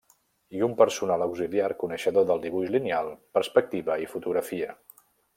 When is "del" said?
2.29-2.41